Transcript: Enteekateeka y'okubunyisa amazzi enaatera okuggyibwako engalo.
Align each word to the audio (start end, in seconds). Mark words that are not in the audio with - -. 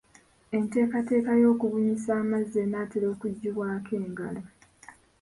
Enteekateeka 0.57 1.31
y'okubunyisa 1.41 2.11
amazzi 2.21 2.57
enaatera 2.65 3.05
okuggyibwako 3.13 3.91
engalo. 4.03 4.41